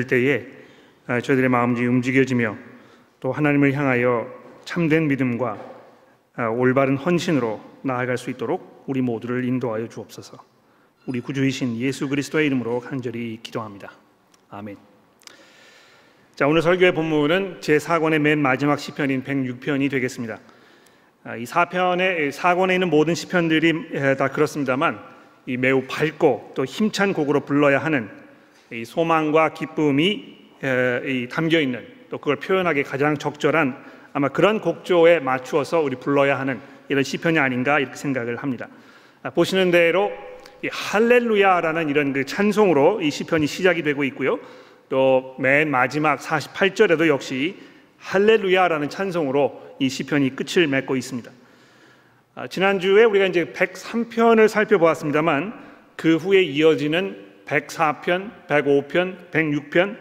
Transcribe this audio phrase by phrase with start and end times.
[0.00, 0.46] 때에
[1.06, 2.56] 아, 저희들의 마음이 움직여지며
[3.20, 4.26] 또 하나님을 향하여
[4.64, 5.58] 참된 믿음과
[6.36, 10.38] 아, 올바른 헌신으로 나아갈 수 있도록 우리 모두를 인도하여 주옵소서.
[11.04, 13.92] 우리 구주이신 예수 그리스도의 이름으로 간절히 기도합니다.
[14.48, 14.78] 아멘.
[16.36, 20.38] 자 오늘 설교의 본문은 제 4권의 맨 마지막 시편인 106편이 되겠습니다.
[21.24, 25.02] 아, 이 4편의 4권에 있는 모든 시편들이 다 그렇습니다만
[25.44, 28.21] 이 매우 밝고 또 힘찬 곡으로 불러야 하는 이
[28.84, 30.38] 소망과 기쁨이
[31.30, 33.76] 담겨 있는 또 그걸 표현하기 가장 적절한
[34.12, 38.68] 아마 그런 곡조에 맞추어서 우리 불러야 하는 이런 시편이 아닌가 이렇게 생각을 합니다.
[39.22, 40.12] 아, 보시는 대로
[40.62, 44.38] 이 할렐루야라는 이런 그 찬송으로 이 시편이 시작이 되고 있고요.
[44.88, 47.56] 또 맨 마지막 48절에도 역시
[47.98, 51.30] 할렐루야라는 찬송으로 이 시편이 끝을 맺고 있습니다.
[52.34, 55.54] 아, 지난주에 우리가 이제 103편을 살펴보았습니다만
[55.96, 59.96] 그 후에 이어지는 104편, 105편, 106편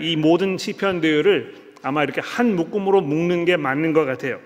[0.00, 4.40] 이 모든 시편들을 아마 이렇게 한 묶음으로 묶는 게 맞는 것 같아요.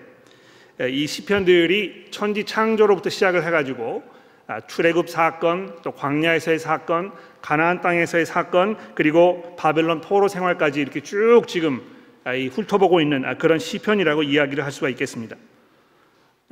[0.79, 4.03] 아, 이 시편들이 천지 창조로부터 시작을 해가지고
[4.47, 11.43] 아, 출애굽 사건, 또 광야에서의 사건, 가나안 땅에서의 사건, 그리고 바벨론 포로 생활까지 이렇게 쭉
[11.47, 11.81] 지금
[12.23, 15.35] 아, 훑어보고 있는 그런 시편이라고 이야기를 할 수가 있겠습니다.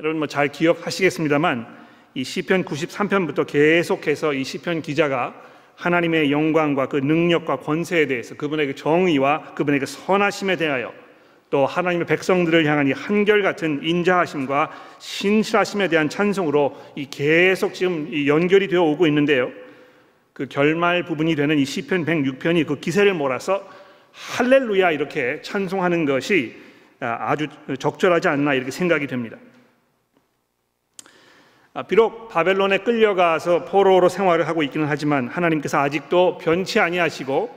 [0.00, 1.82] 여러분 뭐 잘 기억하시겠습니다만
[2.14, 5.34] 이 시편 93편부터 계속해서 이 시편 기자가
[5.82, 10.92] 하나님의 영광과 그 능력과 권세에 대해서 그분의 그 정의와 그분의 그 선하심에 대하여
[11.50, 18.68] 또 하나님의 백성들을 향한 이 한결같은 인자하심과 신실하심에 대한 찬송으로 이 계속 지금 이 연결이
[18.68, 19.50] 되어 오고 있는데요.
[20.32, 23.68] 그 결말 부분이 되는 이 시편 106편이 그 기세를 몰아서
[24.12, 26.54] 할렐루야 이렇게 찬송하는 것이
[27.00, 29.36] 아주 적절하지 않나 이렇게 생각이 됩니다.
[31.74, 37.48] 아, 비록 바벨론에 끌려가서 포로로 생활을 하고 있기는 하지만 하나님께서 아직도 변치 아니하시고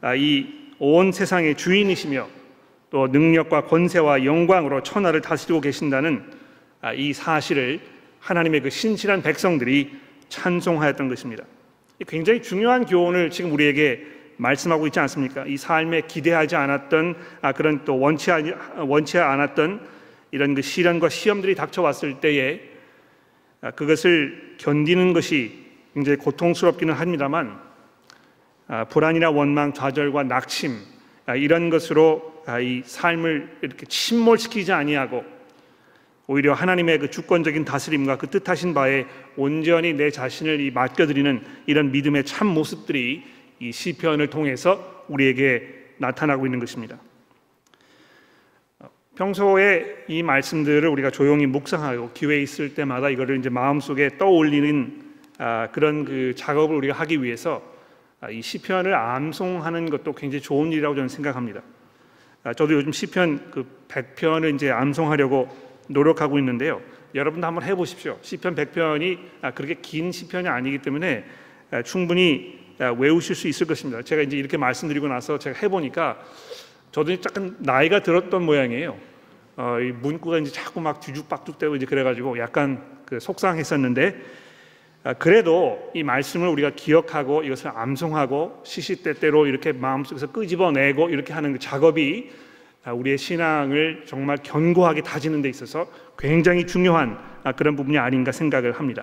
[0.00, 2.28] 아, 이온 세상의 주인이시며
[2.88, 6.24] 또 능력과 권세와 영광으로 천하를 다스리고 계신다는
[6.80, 7.80] 아, 이 사실을
[8.20, 9.98] 하나님의 그 신실한 백성들이
[10.30, 11.44] 찬송하였던 것입니다.
[12.08, 14.02] 굉장히 중요한 교훈을 지금 우리에게
[14.38, 15.44] 말씀하고 있지 않습니까?
[15.44, 17.16] 이 삶에 기대하지 않았던
[17.54, 18.30] 그런 또 원치
[18.78, 19.86] 원치 않았던
[20.30, 22.71] 이런 그 시련과 시험들이 닥쳐왔을 때에 아,
[23.70, 25.62] 그것을 견디는 것이
[25.94, 27.60] 굉장히 고통스럽기는 합니다만
[28.66, 30.76] 아, 불안이나 원망, 좌절과 낙심
[31.26, 35.24] 아, 이런 것으로 이 삶을 이렇게 침몰시키지 아니하고
[36.26, 39.06] 오히려 하나님의 그 주권적인 다스림과 그 뜻하신 바에
[39.36, 43.22] 온전히 내 자신을 맡겨드리는 이런 믿음의 참 모습들이
[43.60, 46.98] 이 시편을 통해서 우리에게 나타나고 있는 것입니다.
[49.22, 55.00] 평소에 이 말씀들을 우리가 조용히 묵상하고 기회 있을 때마다 이거를 이제 마음속에 떠올리는
[55.38, 57.62] 아, 그런 그 작업을 우리가 하기 위해서
[58.20, 61.62] 아, 이 시편을 암송하는 것도 굉장히 좋은 일이라고 저는 생각합니다.
[62.42, 65.48] 아, 저도 요즘 시편 그 100편을 이제 암송하려고
[65.86, 66.80] 노력하고 있는데요.
[67.14, 68.18] 여러분도 한번 해 보십시오.
[68.22, 71.24] 시편 100편이 아, 그렇게 긴 시편이 아니기 때문에
[71.70, 74.02] 아, 충분히 아, 외우실 수 있을 것입니다.
[74.02, 76.18] 제가 이제 이렇게 말씀드리고 나서 제가 해 보니까
[76.90, 79.11] 저도 약간 나이가 들었던 모양이에요.
[79.56, 84.16] 어, 이 문구가 이제 자꾸 막 뒤죽박죽되고 이제 그래가지고 약간 그 속상했었는데
[85.04, 91.58] 아, 그래도 이 말씀을 우리가 기억하고 이것을 암송하고 시시때때로 이렇게 마음속에서 끄집어내고 이렇게 하는 그
[91.58, 92.30] 작업이
[92.84, 95.86] 아, 우리의 신앙을 정말 견고하게 다지는 데 있어서
[96.18, 99.02] 굉장히 중요한 아, 그런 부분이 아닌가 생각을 합니다.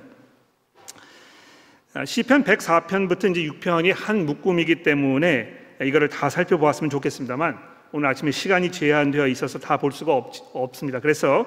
[2.06, 7.58] 시편 104편부터 이제 6편이 한 묶음이기 때문에 이거를 다 살펴보았으면 좋겠습니다만
[7.92, 11.46] 오늘 아침에 시간이 제한되어 있어서 다 볼 수가 없, 습니다 그래서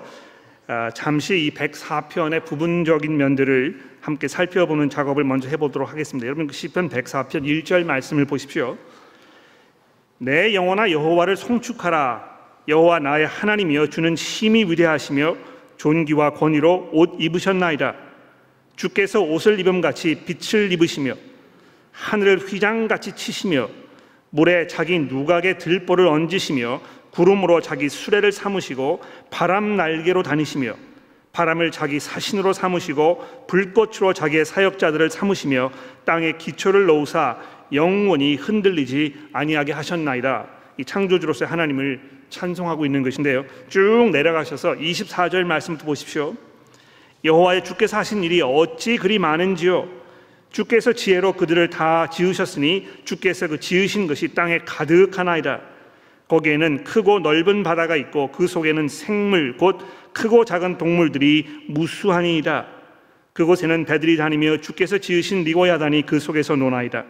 [0.67, 6.27] 아, 잠시 이 104편의 부분적인 면들을 함께 살펴보는 작업을 먼저 해보도록 하겠습니다.
[6.27, 8.77] 여러분 그 시편 104편 1절 말씀을 보십시오.
[10.19, 12.33] 내 영혼아 여호와를 송축하라.
[12.69, 15.37] 여호와 나의 하나님이여 주는 힘이 위대하시며
[15.77, 17.95] 존귀와 권위로 옷 입으셨나이다.
[18.77, 21.15] 주께서 옷을 입음 같이 빛을 입으시며
[21.91, 23.69] 하늘을 휘장같이 치시며
[24.33, 26.81] 물에 자기 누각의 들보를 얹으시며
[27.11, 30.75] 구름으로 자기 수레를 삼으시고 바람 날개로 다니시며
[31.33, 35.71] 바람을 자기 사신으로 삼으시고 불꽃으로 자기의 사역자들을 삼으시며
[36.05, 37.39] 땅에 기초를 놓으사
[37.73, 40.47] 영원히 흔들리지 아니하게 하셨나이다.
[40.79, 42.01] 이 창조주로서의 하나님을
[42.31, 43.45] 찬송하고 있는 것인데요.
[43.69, 46.35] 쭉 내려가셔서 24절 말씀부터 보십시오.
[47.25, 50.02] 여호와의 주께서 하신 일이 어찌 그리 많은지요
[50.53, 55.61] 주께서 지혜로 그들을 다 지으셨으니 주께서 그 지으신 것이 땅에 가득하나이다.
[56.29, 59.81] 거기에는 크고 넓은 바다가 있고 그 속에는 생물 곧
[60.13, 62.67] 크고 작은 동물들이 무수하니이다.
[63.33, 67.05] 그곳에는 배들이 다니며 주께서 지으신 리고야단이 그 속에서 노나이다.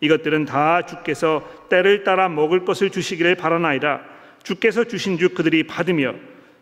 [0.00, 4.02] 이것들은 다 주께서 때를 따라 먹을 것을 주시기를 바라나이다.
[4.42, 6.14] 주께서 주신 즉 그들이 받으며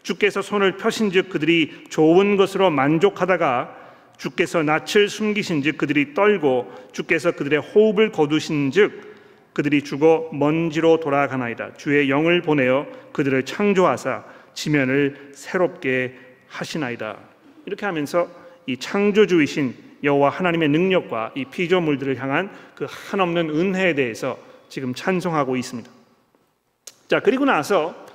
[0.05, 3.82] 주께서 손을 펴신 즉 그들이 좋은 것으로 만족하다가
[4.23, 9.11] 주께서 낯을 숨기신즉 그들이 떨고 주께서 그들의 호흡을 거두신즉
[9.53, 11.75] 그들이 죽어 먼지로 돌아가나이다.
[11.75, 14.23] 주의 영을 보내어 그들을 창조하사
[14.55, 16.17] 지면을 새롭게
[16.47, 17.19] 하시나이다.
[17.67, 18.31] 이렇게 하면서
[18.67, 19.75] 이 창조주이신
[20.05, 24.39] 여호와 하나님의 능력과 이 피조물들을 향한 그 한없는 은혜에 대해서
[24.69, 25.91] 지금 찬송하고 있습니다.
[27.09, 28.07] 자 그리고 나서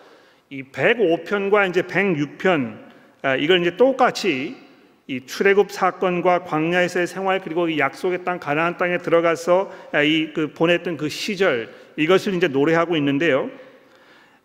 [0.50, 2.88] 이 105편과 이제 106편
[3.24, 4.67] 아, 이걸 이제 똑같이
[5.10, 10.98] 이 출애굽 사건과 광야에서의 생활 그리고 이 약속의 땅 가나안 땅에 들어가서 아, 이그 보냈던
[10.98, 13.50] 그 시절 이것을 이제 노래하고 있는데요.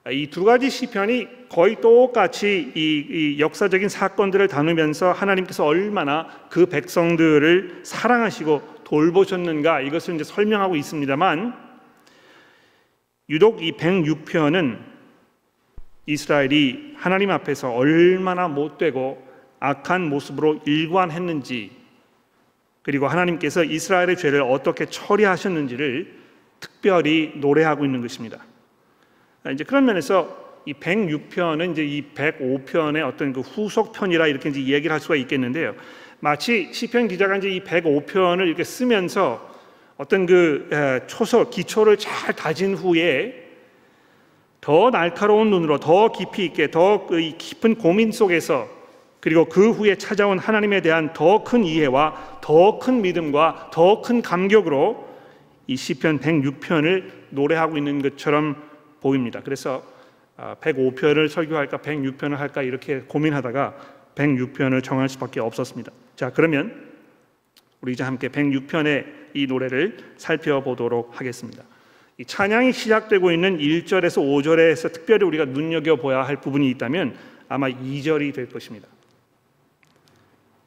[0.04, 7.80] 아, 이두 가지 시편이 거의 똑같이 이, 이, 역사적인 사건들을 다루면서 하나님께서 얼마나 그 백성들을
[7.82, 11.54] 사랑하시고 돌보셨는가 이것을 이제 설명하고 있습니다만
[13.30, 14.78] 유독 이 106편은
[16.06, 19.31] 이스라엘이 하나님 앞에서 얼마나 못되고
[19.64, 21.70] 악한 모습으로 일관했는지
[22.82, 26.20] 그리고 하나님께서 이스라엘의 죄를 어떻게 처리하셨는지를
[26.58, 28.44] 특별히 노래하고 있는 것입니다.
[29.52, 34.98] 이제 그런 면에서 이 106편은 이제 이 105편의 어떤 그 후속편이라 이렇게 이제 얘기를 할
[34.98, 35.76] 수가 있겠는데요.
[36.18, 39.48] 마치 시편 기자가 이제 이 105편을 이렇게 쓰면서
[39.96, 40.68] 어떤 그
[41.06, 43.48] 초소 기초를 잘 다진 후에
[44.60, 48.81] 더 날카로운 눈으로 더 깊이 있게 더그 깊은 고민 속에서
[49.22, 55.08] 그리고 그 후에 찾아온 하나님에 대한 더 큰 이해와 더 큰 믿음과 더 큰 감격으로
[55.68, 58.56] 이 시편 106편을 노래하고 있는 것처럼
[59.00, 59.40] 보입니다.
[59.44, 59.84] 그래서
[60.36, 63.76] 105편을 아, 설교할까 106편을 할까 이렇게 고민하다가
[64.16, 65.92] 106편을 정할 수밖에 없었습니다.
[66.16, 66.90] 자, 그러면
[67.80, 71.62] 우리 이제 함께 106편의 이 노래를 살펴보도록 하겠습니다.
[72.18, 77.14] 이 찬양이 시작되고 있는 1절에서 5절에서 특별히 우리가 눈여겨 보야 할 부분이 있다면
[77.48, 78.88] 아마 2절이 될 것입니다.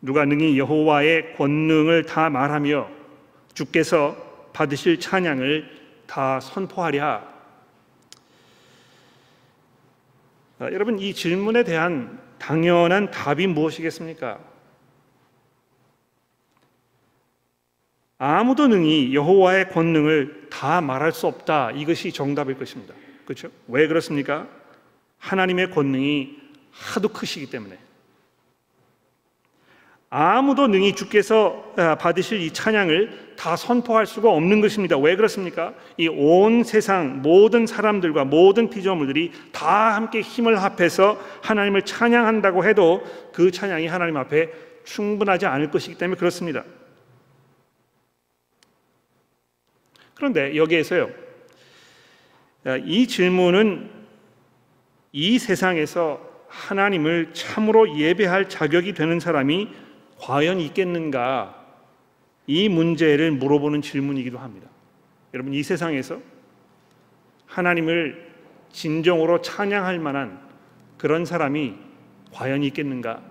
[0.06, 2.88] 누가 능히 여호와의 권능을 다 말하며
[3.56, 4.16] 주께서
[4.54, 5.68] 받으실 찬양을
[6.06, 7.34] 다 선포하랴
[10.60, 14.40] 아, 여러분 이 질문에 대한 당연한 답이 무엇이겠습니까?
[18.20, 21.72] 아무도 능히 여호와의 권능을 다 말할 수 없다.
[21.72, 22.94] 이것이 정답일 것입니다.
[23.26, 23.50] 그렇죠?
[23.68, 24.48] 왜 그렇습니까?
[25.18, 26.38] 하나님의 권능이
[26.72, 27.85] 하도 크시기 때문에.
[30.10, 34.98] 아무도 능히 주께서 아, 받으실 이 찬양을 다 선포할 수가 없는 것입니다.
[34.98, 35.74] 왜 그렇습니까?
[35.98, 43.04] 이 온 세상 모든 사람들과 모든 피조물들이 다 함께 힘을 합해서 하나님을 찬양한다고 해도
[43.34, 44.50] 그 찬양이 하나님 앞에
[44.86, 46.64] 충분하지 않을 것이기 때문에 그렇습니다.
[50.14, 51.10] 그런데 여기에서요,
[52.64, 53.90] 아, 이 질문은
[55.12, 59.70] 이 세상에서 하나님을 참으로 예배할 자격이 되는 사람이
[60.20, 61.64] 과연 있겠는가?
[62.48, 64.70] 이 문제를 물어보는 질문이기도 합니다.
[65.34, 66.20] 여러분 이 세상에서
[67.48, 68.34] 하나님을
[68.72, 70.40] 진정으로 찬양할 만한
[70.98, 71.76] 그런 사람이
[72.32, 73.22] 과연 있겠는가?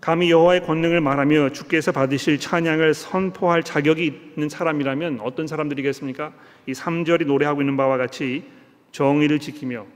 [0.00, 6.32] 감히 여호와의 권능을 말하며 주께서 받으실 찬양을 선포할 자격이 있는 사람이라면 어떤 사람들이겠습니까?
[6.66, 8.44] 이 3절이 노래하고 있는 바와 같이
[8.90, 9.86] 정의를 지키며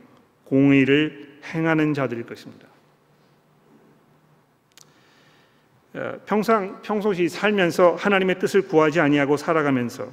[0.44, 2.68] 공의를 행하는 자들일 것입니다.
[5.85, 5.85] 어,
[6.26, 10.08] 평상 평소시 살면서 하나님의 뜻을 구하지 아니하고 살아가면서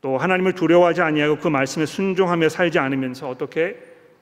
[0.00, 3.76] 또 하나님을 두려워하지 아니하고 그 말씀에 순종하며 살지 않으면서 어떻게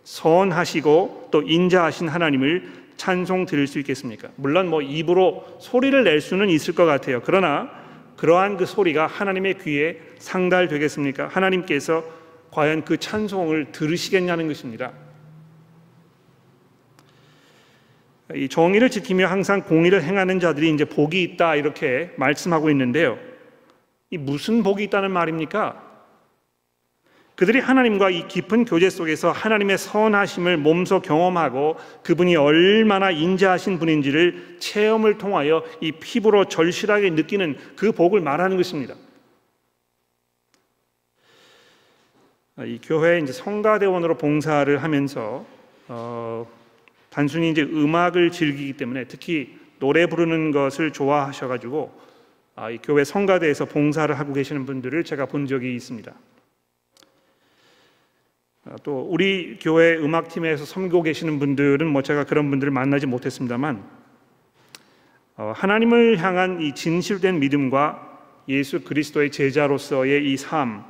[0.04, 4.28] 선하시고 또 인자하신 하나님을 찬송 드릴 수 있겠습니까?
[4.36, 7.20] 물론 뭐 입으로 소리를 낼 수는 있을 것 같아요.
[7.24, 7.68] 그러나
[8.16, 11.28] 그러한 그 소리가 하나님의 귀에 상달되겠습니까?
[11.28, 12.04] 하나님께서
[12.52, 14.92] 과연 그 찬송을 들으시겠냐는 것입니다.
[18.34, 23.18] 이 정의를 지키며 항상 공의를 행하는 자들이 이제 복이 있다 이렇게 말씀하고 있는데요.
[24.10, 25.90] 이 무슨 복이 있다는 말입니까?
[27.34, 35.18] 그들이 하나님과 이 깊은 교제 속에서 하나님의 선하심을 몸소 경험하고 그분이 얼마나 인자하신 분인지를 체험을
[35.18, 38.94] 통하여 이 피부로 절실하게 느끼는 그 복을 말하는 것입니다.
[42.58, 45.44] 이 교회 이제 성가대원으로 봉사를 하면서
[45.88, 46.46] 어,
[47.12, 51.92] 단순히 이제 음악을 즐기기 때문에 특히 노래 부르는 것을 좋아하셔가지고
[52.56, 56.10] 아, 이 교회 성가대에서 봉사를 하고 계시는 분들을 제가 본 적이 있습니다.
[58.64, 63.84] 아, 또 우리 교회 음악팀에서 섬기고 계시는 분들은 뭐 제가 그런 분들을 만나지 못했습니다만
[65.36, 70.82] 어, 하나님을 향한 이 진실된 믿음과 예수 그리스도의 제자로서의 이 삶,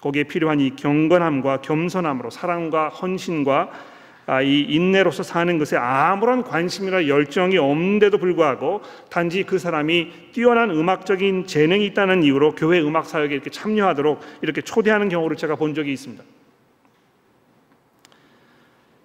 [0.00, 3.95] 거기에 필요한 이 경건함과 겸손함으로 사랑과 헌신과 아,
[4.42, 11.86] 이 인내로서 사는 것에 아무런 관심이나 열정이 없는데도 불구하고 단지 그 사람이 뛰어난 음악적인 재능이
[11.86, 16.24] 있다는 이유로 교회 음악 사역에 이렇게 참여하도록 이렇게 초대하는 경우를 제가 본 적이 있습니다.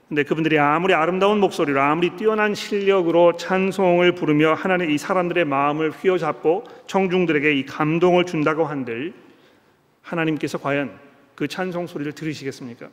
[0.09, 6.65] 근데 그분들이 아무리 아름다운 목소리로 아무리 뛰어난 실력으로 찬송을 부르며 하나님 이 사람들의 마음을 휘어잡고
[6.87, 9.13] 청중들에게 이 감동을 준다고 한들
[10.01, 10.99] 하나님께서 과연
[11.35, 12.87] 그 찬송 소리를 들으시겠습니까?
[12.87, 12.89] 아,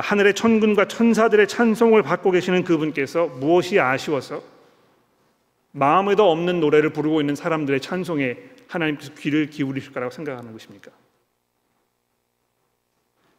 [0.00, 4.42] 하늘의 천군과 천사들의 찬송을 받고 계시는 그분께서 무엇이 아쉬워서
[5.72, 8.36] 마음에도 없는 노래를 부르고 있는 사람들의 찬송에
[8.68, 10.90] 하나님께서 귀를 기울이실 거라고 생각하는 것입니까?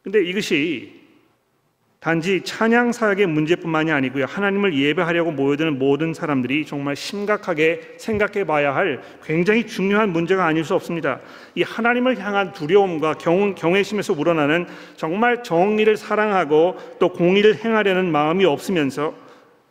[0.02, 1.05] 근데 이것이
[2.06, 4.26] 단지 찬양 사역의 문제뿐만이 아니고요.
[4.26, 10.76] 하나님을 예배하려고 모여드는 모든 사람들이 정말 심각하게 생각해 봐야 할 굉장히 중요한 문제가 아닐 수
[10.76, 11.20] 없습니다.
[11.56, 19.16] 이 하나님을 향한 두려움과 경, 경외심에서 우러나는 정말 정의를 사랑하고 또 공의를 행하려는 마음이 없으면서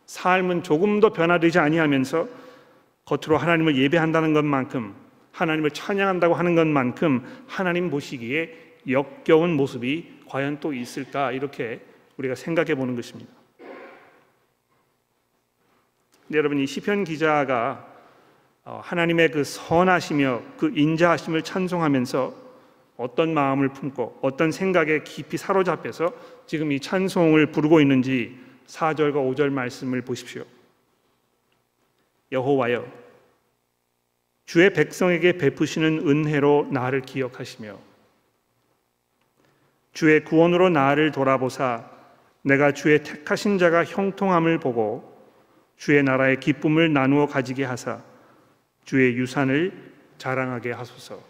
[0.06, 2.26] 삶은 조금 더 변화되지 아니하면서
[3.04, 4.92] 겉으로 하나님을 예배한다는 것만큼
[5.30, 8.50] 하나님을 찬양한다고 하는 것만큼 하나님 보시기에
[8.90, 13.32] 역겨운 모습이 과연 또 있을까 이렇게 우리가 생각해 보는 것입니다.
[16.32, 17.92] 여러분 이 시편 기자가
[18.64, 22.44] 어, 하나님의 그 선하시며 그 인자하심을 찬송하면서
[22.96, 26.12] 어떤 마음을 품고 어떤 생각에 깊이 사로잡혀서
[26.46, 30.44] 지금 이 찬송을 부르고 있는지 4절과 5절 말씀을 보십시오.
[32.32, 32.86] 여호와여
[34.46, 37.78] 주의 백성에게 베푸시는 은혜로 나를 기억하시며
[39.92, 41.93] 주의 구원으로 나를 돌아보사
[42.44, 45.12] 내가 주의 택하신 자가 형통함을 보고
[45.76, 48.02] 주의 나라의 기쁨을 나누어 가지게 하사
[48.84, 49.72] 주의 유산을
[50.18, 51.20] 자랑하게 하소서.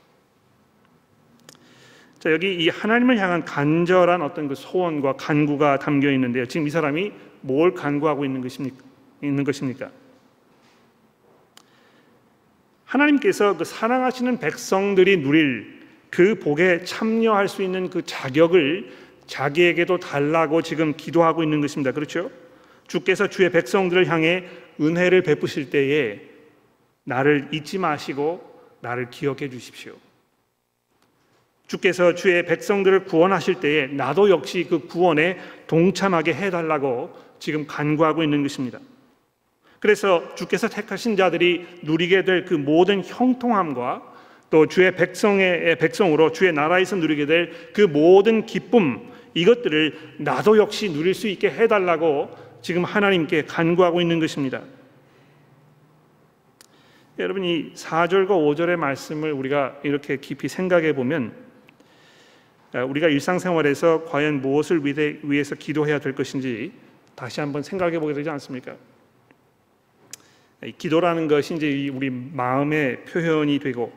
[2.19, 6.47] 자, 여기 이 하나님을 향한 간절한 어떤 그 소원과 간구가 담겨 있는데요.
[6.47, 8.83] 지금 이 사람이 뭘 간구하고 있는 것입니까?
[9.23, 9.91] 있는 것입니까?
[12.87, 20.95] 하나님께서 그 사랑하시는 백성들이 누릴 그 복에 참여할 수 있는 그 자격을 자기에게도 달라고 지금
[20.97, 21.93] 기도하고 있는 것입니다.
[21.93, 22.31] 그렇죠?
[22.87, 24.45] 주께서 주의 백성들을 향해
[24.81, 26.21] 은혜를 베푸실 때에
[27.05, 29.95] 나를 잊지 마시고 나를 기억해 주십시오.
[31.67, 38.79] 주께서 주의 백성들을 구원하실 때에 나도 역시 그 구원에 동참하게 해달라고 지금 간구하고 있는 것입니다.
[39.81, 44.03] 그래서 주께서 택하신 자들이 누리게 될 그 모든 형통함과
[44.51, 51.15] 또 주의 백성의 백성으로 주의 나라에서 누리게 될 그 모든 기쁨 이것들을 나도 역시 누릴
[51.15, 52.31] 수 있게 해달라고
[52.63, 54.63] 지금 하나님께 간구하고 있는 것입니다.
[57.19, 61.33] 여러분 이 4절과 5절의 말씀을 우리가 이렇게 깊이 생각해 보면
[62.73, 64.83] 아, 우리가 일상생활에서 과연 무엇을
[65.23, 66.73] 위해서 기도해야 될 것인지
[67.15, 68.75] 다시 한번 생각해 보게 되지 않습니까?
[70.79, 73.93] 기도라는 것이 이제 우리 마음의 표현이 되고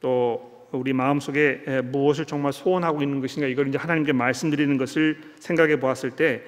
[0.00, 6.10] 또 우리 마음속에 무엇을 정말 소원하고 있는 것인가 이걸 이제 하나님께 말씀드리는 것을 생각해 보았을
[6.10, 6.40] 때이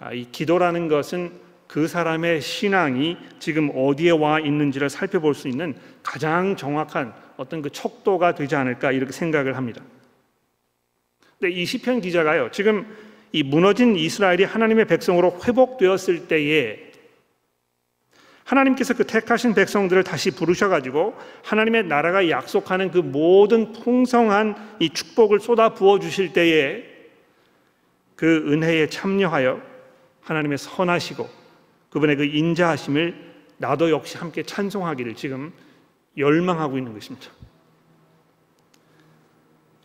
[0.00, 1.30] 아, 기도라는 것은
[1.68, 8.34] 그 사람의 신앙이 지금 어디에 와 있는지를 살펴볼 수 있는 가장 정확한 어떤 그 척도가
[8.34, 9.80] 되지 않을까 이렇게 생각을 합니다.
[11.38, 12.50] 근데 이 시편 기자가요.
[12.50, 12.86] 지금
[13.32, 16.89] 이 무너진 이스라엘이 하나님의 백성으로 회복되었을 때에
[18.50, 25.72] 하나님께서 그 택하신 백성들을 다시 부르셔가지고 하나님의 나라가 약속하는 그 모든 풍성한 이 축복을 쏟아
[25.74, 26.84] 부어 주실 때에
[28.16, 29.62] 그 은혜에 참여하여
[30.22, 31.28] 하나님의 선하시고
[31.90, 35.52] 그분의 그 인자하심을 나도 역시 함께 찬송하기를 지금
[36.16, 37.30] 열망하고 있는 것입니다.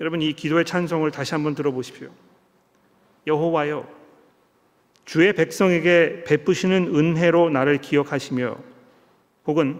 [0.02, 2.10] 여러분 이 기도의 찬송을 다시 한번 들어보십시오.
[3.28, 3.95] 여호와여
[5.06, 8.58] 주의 백성에게 베푸시는 은혜로 나를 기억하시며
[9.46, 9.80] 혹은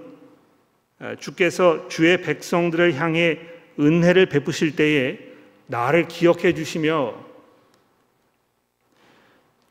[1.20, 3.40] 주께서 주의 백성들을 향해
[3.80, 5.20] 은혜를 베푸실 때에
[5.68, 7.26] 나를 기억해 주시며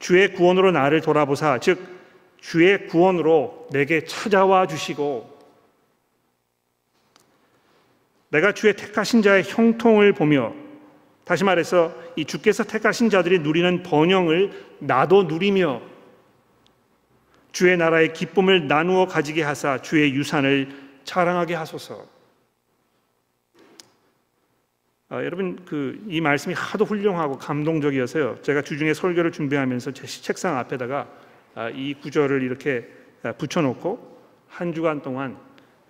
[0.00, 1.80] 주의 구원으로 나를 돌아보사 즉
[2.38, 5.32] 주의 구원으로 내게 찾아와 주시고
[8.28, 10.52] 내가 주의 택하신 자의 형통을 보며
[11.25, 15.81] 다시 말해서 이 주께서 택하신 자들이 누리는 번영을 나도 누리며
[17.52, 20.69] 주의 나라의 기쁨을 나누어 가지게 하사 주의 유산을
[21.04, 22.07] 자랑하게 하소서.
[25.09, 28.38] 아, 여러분 그 이 말씀이 하도 훌륭하고 감동적이어서요.
[28.43, 31.09] 제가 주중에 설교를 준비하면서 제 책상 앞에다가
[31.54, 32.88] 아, 이 구절을 이렇게
[33.23, 35.37] 아, 붙여놓고 한 주간 동안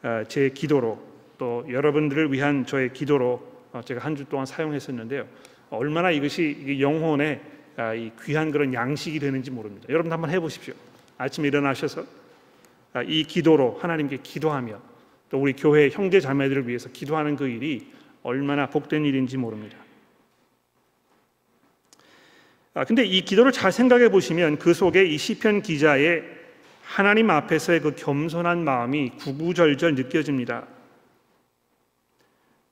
[0.02, 1.02] 어, 제 기도로
[1.38, 5.26] 또 여러분들을 위한 저의 기도로 어, 제가 한 주 동안 사용했었는데요.
[5.70, 7.40] 얼마나 이것이 영혼의
[7.76, 7.92] 아,
[8.24, 9.86] 귀한 그런 양식이 되는지 모릅니다.
[9.88, 10.74] 여러분 한번 해보십시오.
[11.18, 12.04] 아침에 일어나셔서
[12.92, 14.80] 아, 이 기도로 하나님께 기도하며
[15.30, 17.88] 또 우리 교회 형제 자매들을 위해서 기도하는 그 일이
[18.22, 19.76] 얼마나 복된 일인지 모릅니다.
[22.74, 26.22] 아, 근데 이 기도를 잘 생각해 보시면 그 속에 이 시편 기자의
[26.82, 30.66] 하나님 앞에서의 그 겸손한 마음이 구구절절 느껴집니다.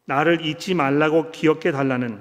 [0.04, 2.20] 나를 잊지 말라고 기억해 달라는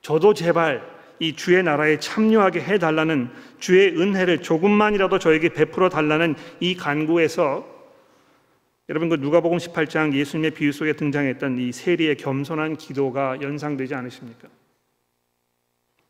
[0.00, 6.76] 저도 제발 이 주의 나라에 참여하게 해 달라는 주의 은혜를 조금만이라도 저에게 베풀어 달라는 이
[6.76, 7.78] 간구에서
[8.88, 14.48] 여러분 그 누가복음 18장 예수님의 비유 속에 등장했던 이 세리의 겸손한 기도가 연상되지 않으십니까?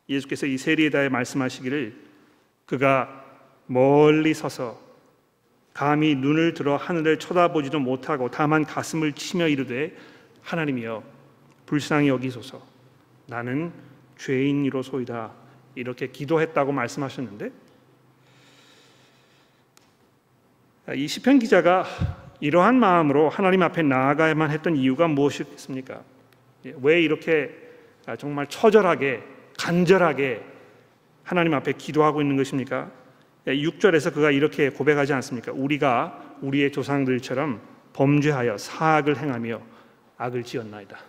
[0.07, 1.93] 예수께서 이 세리에 대해 말씀하시기를
[2.65, 3.25] 그가
[3.65, 4.79] 멀리 서서
[5.73, 9.95] 감히 눈을 들어 하늘을 쳐다보지도 못하고 다만 가슴을 치며 이르되
[10.49, 11.03] 하나님이여
[11.67, 12.61] 불쌍히 여기소서
[13.27, 13.71] 나는
[14.17, 15.31] 죄인이로소이다
[15.75, 17.51] 이렇게 기도했다고 말씀하셨는데
[20.95, 21.85] 이 시편 기자가
[22.39, 26.01] 이러한 마음으로 하나님 앞에 나아가야만 했던 이유가 무엇이겠습니까?
[26.65, 27.55] 예, 왜 이렇게
[28.17, 29.21] 정말 처절하게
[29.59, 30.43] 간절하게
[31.23, 32.89] 하나님 앞에 기도하고 있는 것입니까?
[33.45, 35.51] 6절에서 예, 그가 이렇게 고백하지 않습니까?
[35.51, 37.61] 우리가 우리의 조상들처럼
[37.93, 39.61] 범죄하여 사악을 행하며
[40.19, 40.99] 악을 지었나이다.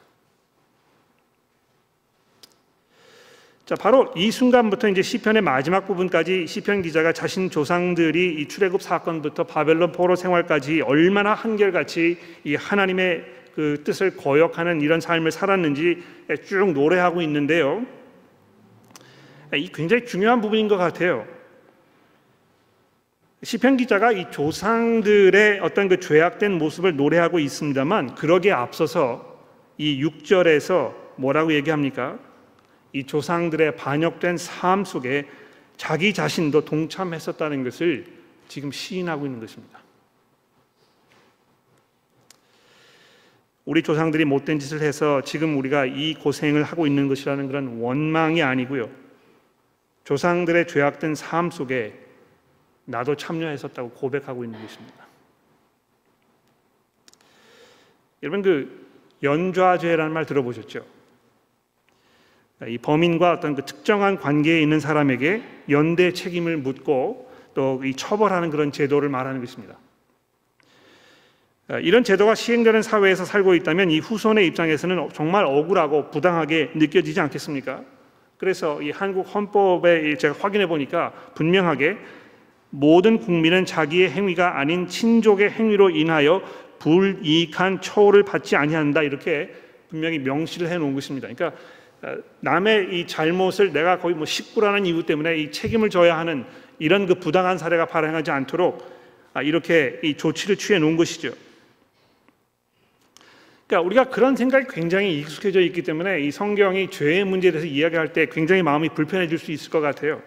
[3.66, 9.44] 자, 바로 이 순간부터 이제 시편의 마지막 부분까지 시편 기자가 자신 조상들이 이 출애굽 사건부터
[9.44, 13.24] 바벨론 포로 생활까지 얼마나 한결같이 이 하나님의
[13.54, 16.02] 그 뜻을 거역하는 이런 삶을 살았는지
[16.44, 17.84] 쭉 노래하고 있는데요.
[19.54, 21.26] 이 굉장히 중요한 부분인 것 같아요.
[23.42, 29.38] 시편 기자가 이 조상들의 어떤 그 죄악된 모습을 노래하고 있습니다만 그러기에 앞서서
[29.78, 32.18] 이 6절에서 뭐라고 얘기합니까?
[32.92, 35.26] 이 조상들의 반역된 삶 속에
[35.78, 38.04] 자기 자신도 동참했었다는 것을
[38.48, 39.80] 지금 시인하고 있는 것입니다.
[43.64, 48.90] 우리 조상들이 못된 짓을 해서 지금 우리가 이 고생을 하고 있는 것이라는 그런 원망이 아니고요.
[50.04, 52.09] 조상들의 죄악된 삶 속에
[52.90, 55.06] 나도 참여했었다고 고백하고 있는 것입니다.
[58.22, 58.88] 여러분 그
[59.22, 60.84] 연좌죄라는 말 들어보셨죠?
[62.66, 68.72] 이 범인과 어떤 그 특정한 관계에 있는 사람에게 연대 책임을 묻고 또 이 처벌하는 그런
[68.72, 69.76] 제도를 말하는 것입니다.
[71.82, 77.84] 이런 제도가 시행되는 사회에서 살고 있다면 이 후손의 입장에서는 정말 억울하고 부당하게 느껴지지 않겠습니까?
[78.38, 81.98] 그래서 이 한국 헌법에 제가 확인해 보니까 분명하게
[82.70, 86.42] 모든 국민은 자기의 행위가 아닌 친족의 행위로 인하여
[86.78, 89.52] 불이익한 처우를 받지 아니한다 이렇게
[89.88, 91.28] 분명히 명시를 해 놓은 것입니다.
[91.28, 91.58] 그러니까
[92.02, 96.44] 어, 남의 이 잘못을 내가 거의 뭐 식구라는 이유 때문에 이 책임을 져야 하는
[96.78, 98.88] 이런 그 부당한 사례가 발생하지 않도록
[99.34, 101.32] 아, 이렇게 이 조치를 취해 놓은 것이죠.
[103.66, 108.26] 그러니까 우리가 그런 생각이 굉장히 익숙해져 있기 때문에 이 성경이 죄의 문제에 대해서 이야기할 때
[108.26, 110.22] 굉장히 마음이 불편해질 수 있을 것 같아요.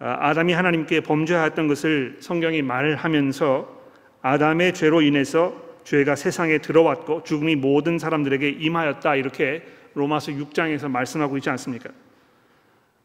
[0.00, 3.78] 아, 아담이 하나님께 범죄하였던 것을 성경이 말하면서
[4.22, 11.50] 아담의 죄로 인해서 죄가 세상에 들어왔고 죽음이 모든 사람들에게 임하였다 이렇게 로마서 6장에서 말씀하고 있지
[11.50, 11.90] 않습니까?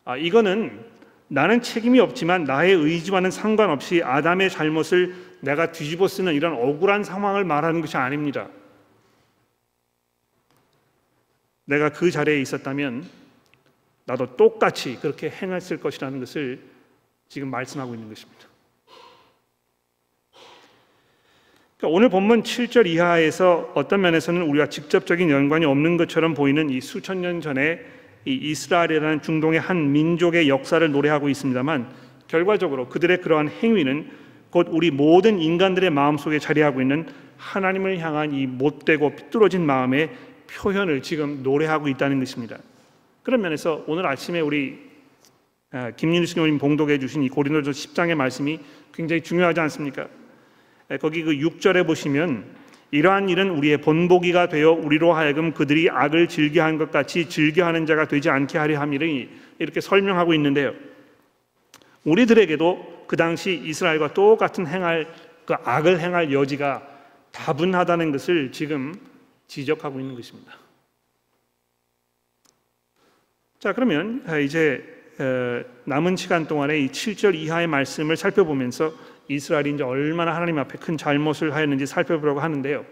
[0.05, 0.85] 아, 이거는
[1.29, 7.81] 나는 책임이 없지만 나의 의지와는 상관없이 아담의 잘못을 내가 뒤집어 쓰는 이런 억울한 상황을 말하는
[7.81, 8.49] 것이 아닙니다.
[11.65, 13.05] 내가 그 자리에 있었다면
[14.05, 16.72] 나도 똑같이 그렇게 행했을 것이라는 것을
[17.33, 18.47] 지금 말씀하고 있는 것입니다.
[21.77, 27.21] 그러니까 오늘 본문 7절 이하에서 어떤 면에서는 우리가 직접적인 연관이 없는 것처럼 보이는 이 수천
[27.21, 27.79] 년 전에
[28.25, 31.89] 이 이스라엘이라는 중동의 한 민족의 역사를 노래하고 있습니다만
[32.27, 34.11] 결과적으로 그들의 그러한 행위는
[34.51, 40.11] 곧 우리 모든 인간들의 마음속에 자리하고 있는 하나님을 향한 이 못되고 삐뚤어진 마음의
[40.51, 42.59] 표현을 지금 노래하고 있다는 것입니다.
[43.23, 44.92] 그런 면에서 오늘 아침에 우리 아,
[45.97, 48.59] 김윤수 교님 봉독해 주신 이 고린도서 10장의 말씀이
[48.93, 50.07] 굉장히 중요하지 않습니까?
[50.91, 52.45] 예, 거기 그 6절에 보시면
[52.91, 58.29] 이러한 일은 우리의 본보기가 되어 우리로 하여금 그들이 악을 즐겨한 것 같이 즐겨하는 자가 되지
[58.29, 60.73] 않게 하려 함이니 이렇게 설명하고 있는데요.
[62.03, 65.11] 우리들에게도 그 당시 이스라엘과 똑같은 행할
[65.45, 66.87] 그 악을 행할 여지가
[67.31, 68.93] 다분하다는 것을 지금
[69.47, 70.53] 지적하고 있는 것입니다.
[73.57, 74.92] 자, 그러면 이제
[75.85, 78.93] 남은 시간 동안에 이 7절 이하의 말씀을 살펴보면서
[79.27, 82.85] 이스라엘이 이제 얼마나 하나님 앞에 큰 잘못을 하였는지 살펴보려고 하는데요.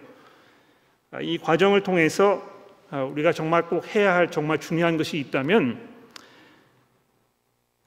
[1.11, 2.41] 아, 이 과정을 통해서
[2.89, 5.89] 아, 우리가 정말 꼭 해야 할 정말 중요한 것이 있다면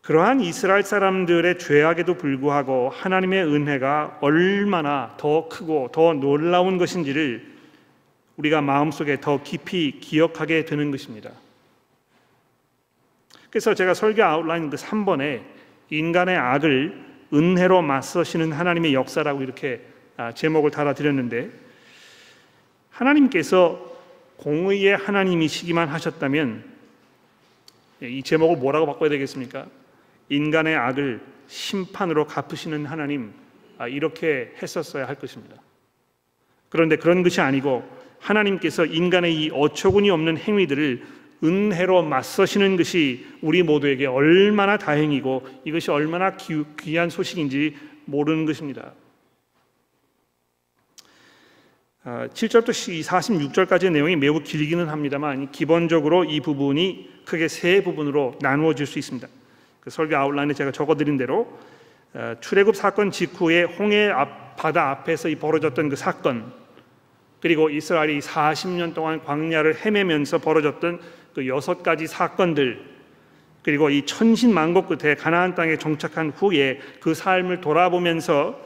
[0.03, 7.55] 그러한 이스라엘 사람들의 죄악에도 불구하고 하나님의 은혜가 얼마나 더 크고 더 놀라운 것인지를
[8.37, 11.31] 우리가 마음속에 더 깊이 기억하게 되는 것입니다.
[13.55, 15.41] 그래서 제가 설교 아웃라인 그 3번에
[15.89, 19.81] 인간의 악을 은혜로 맞서시는 하나님의 역사라고 이렇게
[20.17, 21.51] 아, 제목을 달아드렸는데
[22.91, 23.97] 하나님께서
[24.39, 26.65] 공의의 하나님이시기만 하셨다면
[28.03, 29.67] 이 제목을 뭐라고 바꿔야 되겠습니까?
[30.31, 33.33] 인간의 악을 심판으로 갚으시는 하나님
[33.79, 35.55] 아, 이렇게 했었어야 할 것입니다.
[36.71, 37.89] 그런데 그런 것이 아니고
[38.19, 46.37] 하나님께서 인간의 이 어처구니 없는 행위들을 은혜로 맞서시는 것이 우리 모두에게 얼마나 다행이고 이것이 얼마나
[46.37, 47.77] 귀한 소식인지
[48.07, 48.93] 모르는 것입니다.
[52.05, 58.99] 7절부터 아, 46절까지의 내용이 매우 길기는 합니다만 기본적으로 이 부분이 크게 세 부분으로 나누어질 수
[58.99, 59.27] 있습니다.
[59.81, 61.59] 그 설교 아웃라인에 제가 적어드린 대로
[62.13, 66.53] 어, 출애굽 사건 직후에 홍해 앞, 바다 앞에서 이 벌어졌던 그 사건
[67.41, 71.01] 그리고 이스라엘이 40년 동안 광야를 헤매면서 벌어졌던
[71.35, 72.95] 그 여섯 가지 사건들
[73.63, 78.61] 그리고 이 천신만고 끝에 가나안 땅에 정착한 후에 그 삶을 돌아보면서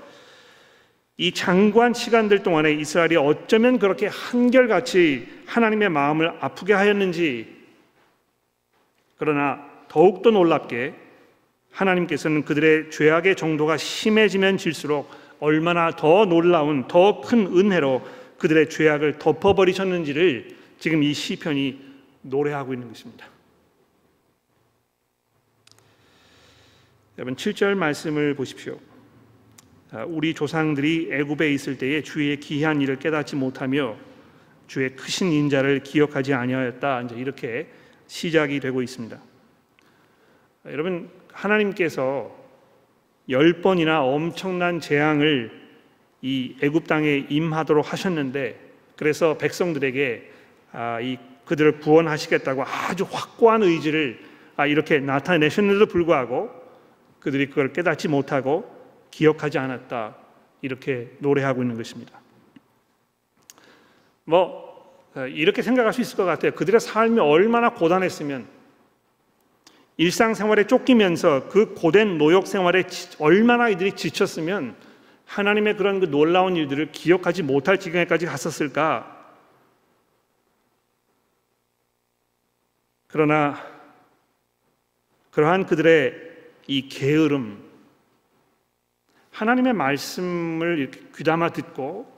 [1.16, 7.56] 이 장관 시간들 동안에 이스라엘이 어쩌면 그렇게 한결같이 하나님의 마음을 아프게 하였는지
[9.16, 10.94] 그러나 더욱더 놀랍게
[11.72, 18.02] 하나님께서는 그들의 죄악의 정도가 심해지면 질수록 얼마나 더 놀라운 더 큰 은혜로
[18.38, 21.87] 그들의 죄악을 덮어버리셨는지를 지금 이 시편이
[22.22, 23.26] 노래하고 있는 것입니다.
[27.18, 28.78] 여러분 7절 말씀을 보십시오.
[29.90, 33.96] 아, 우리 조상들이 애굽에 있을 때에 주의 기이한 일을 깨닫지 못하며
[34.66, 37.02] 주의 크신 인자를 기억하지 아니하였다.
[37.02, 37.68] 이제 이렇게
[38.06, 39.16] 시작이 되고 있습니다.
[39.16, 42.36] 아, 여러분 하나님께서
[43.30, 45.50] 열 번이나 엄청난 재앙을
[46.22, 48.60] 이 애굽 땅에 임하도록 하셨는데
[48.96, 50.30] 그래서 백성들에게
[50.72, 51.16] 아, 이
[51.48, 54.20] 그들을 구원하시겠다고 아주 확고한 의지를
[54.56, 56.50] 아, 이렇게 나타내셨는데도 불구하고
[57.20, 58.70] 그들이 그걸 깨닫지 못하고
[59.10, 60.14] 기억하지 않았다
[60.60, 62.20] 이렇게 노래하고 있는 것입니다.
[64.24, 64.68] 뭐
[65.14, 66.52] 어, 이렇게 생각할 수 있을 것 같아요.
[66.52, 68.46] 그들의 삶이 얼마나 고단했으면
[69.96, 72.84] 일상생활에 쫓기면서 그 고된 노역 생활에
[73.18, 74.76] 얼마나 이들이 지쳤으면
[75.24, 79.17] 하나님의 그런 그 놀라운 일들을 기억하지 못할 지경에까지 갔었을까?
[83.08, 83.56] 그러나
[85.30, 86.14] 그러한 그들의
[86.66, 87.62] 이 게으름,
[89.30, 92.12] 하나님의 말씀을 귀담아 듣고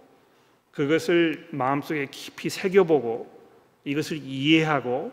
[0.73, 3.41] 그것을 마음속에 깊이 새겨보고
[3.85, 5.13] 이것을 이해하고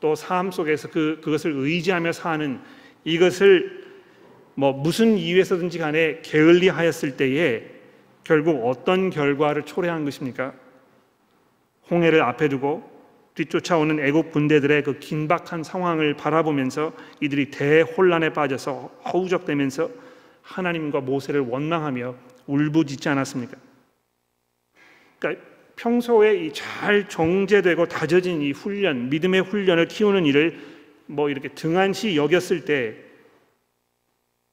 [0.00, 2.60] 또 삶 속에서 그, 그것을 의지하며 사는
[3.04, 3.84] 이것을
[4.54, 7.64] 뭐 무슨 이유에서든지 간에 게을리하였을 때에
[8.24, 10.54] 결국 어떤 결과를 초래한 것입니까?
[11.90, 12.89] 홍해를 앞에 두고
[13.34, 19.90] 뒤쫓아오는 애국 군대들의 그 긴박한 상황을 바라보면서 이들이 대혼란에 빠져서 허우적대면서
[20.42, 22.14] 하나님과 모세를 원망하며
[22.46, 23.56] 울부짖지 않았습니까?
[25.18, 25.44] 그러니까
[25.76, 30.58] 평소에 잘 정제되고 다져진 이 훈련, 믿음의 훈련을 키우는 일을
[31.06, 32.96] 뭐 이렇게 등한시 여겼을 때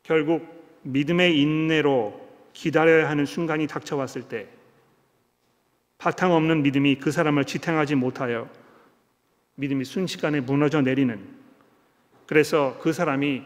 [0.03, 4.47] 결국 믿음의 인내로 기다려야 하는 순간이 닥쳐왔을 때
[5.97, 8.49] 바탕 없는 믿음이 그 사람을 지탱하지 못하여
[9.57, 11.19] 믿음이 순식간에 무너져 내리는
[12.27, 13.41] 그래서 그 사람이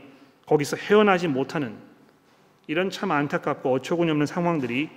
[0.45, 1.75] 거기서 헤어나지 못하는
[2.67, 4.89] 이런 참 안타깝고 어처구니 없는 상황들이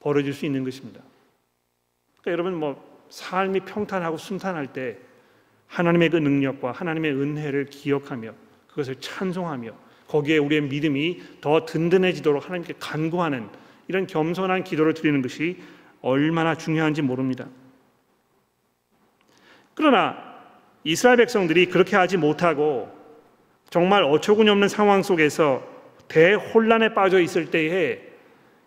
[0.00, 1.00] 벌어질 수 있는 것입니다.
[2.20, 4.98] 그러니까 여러분 뭐 삶이 평탄하고 순탄할 때
[5.66, 8.32] 하나님의 그 능력과 하나님의 은혜를 기억하며
[8.68, 9.72] 그것을 찬송하며
[10.08, 13.48] 거기에 우리의 믿음이 더 든든해지도록 하나님께 간구하는
[13.88, 15.60] 이런 겸손한 기도를 드리는 것이
[16.00, 17.46] 얼마나 중요한지 모릅니다.
[19.74, 20.25] 그러나
[20.86, 22.88] 이스라엘 백성들이 그렇게 하지 못하고
[23.70, 25.66] 정말 어처구니 없는 상황 속에서
[26.06, 27.98] 대혼란에 빠져 있을 때에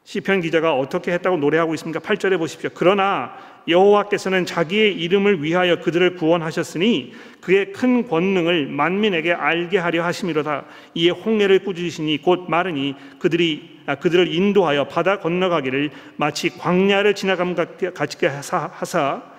[0.03, 2.01] 시편 기자가 어떻게 했다고 노래하고 있습니까?
[2.01, 2.71] 8절에 보십시오.
[2.73, 3.38] 그러나
[3.69, 10.65] 여호와께서는 자기의 이름을 위하여 그들을 구원하셨으니 그의 큰 권능을 만민에게 알게 하려 하심이로다.
[10.95, 18.25] 이에 홍해를 꾸짖으시니 곧 마르니 그들이 아, 그들을 인도하여 바다 건너가기를 마치 광야를 지나감 같이
[18.25, 19.38] 하사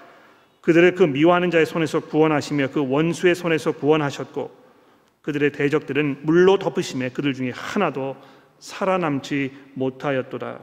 [0.61, 4.61] 그들을 그 미워하는 자의 손에서 구원하시며 그 원수의 손에서 구원하셨고
[5.23, 8.17] 그들의 대적들은 물로 덮으심에 그들 중에 하나도
[8.59, 10.61] 살아남지 못하였도다.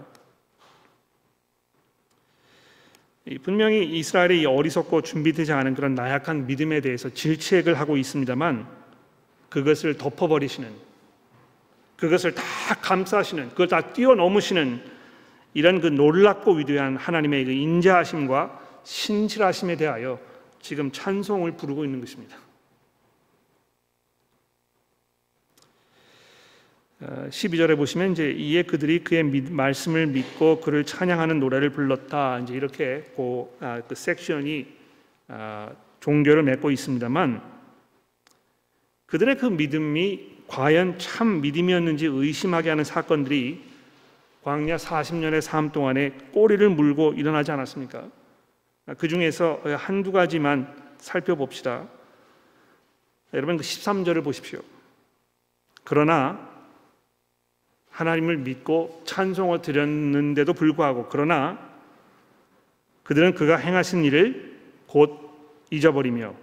[3.43, 8.67] 분명히 이스라엘이 어리석고 준비되지 않은 그런 나약한 믿음에 대해서 질책을 하고 있습니다만
[9.49, 10.69] 그것을 덮어버리시는
[11.97, 12.43] 그것을 다
[12.81, 14.81] 감싸시는 그걸 다 뛰어넘으시는
[15.53, 20.17] 이런 그 놀랍고 위대한 하나님의 그 인자하심과 신실하심에 대하여
[20.61, 22.37] 지금 찬송을 부르고 있는 것입니다.
[27.01, 32.39] 12절에 어, 보시면 이제 이에 그들이 그의 말씀을 믿고 그를 찬양하는 노래를 불렀다.
[32.39, 34.65] 이제 이렇게 그, 아, 그 섹션이
[35.27, 35.69] 아,
[35.99, 37.41] 종교를 맺고 있습니다만
[39.05, 43.61] 그들의 그 믿음이 과연 참 믿음이었는지 의심하게 하는 사건들이
[44.43, 48.16] 광야 40년의 삶 동안에 꼬리를 물고 일어나지 않았습니까?
[48.87, 51.87] 아, 그 중에서 한두 가지만 살펴봅시다.
[53.33, 54.61] 여러분 그 13절을 보십시오.
[55.83, 56.47] 그러나
[57.91, 61.59] 하나님을 믿고 찬송을 드렸는데도 불구하고 그러나
[63.03, 65.19] 그들은 그가 행하신 일을 곧
[65.69, 66.33] 잊어버리며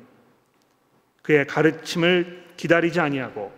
[1.23, 3.53] 그의 가르침을 기다리지 아니하고